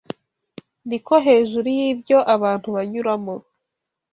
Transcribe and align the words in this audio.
ni 0.87 0.97
ko 1.05 1.13
hejuru 1.25 1.67
y’ibyo 1.77 2.17
abantu 2.35 2.67
banyuramo 2.75 3.35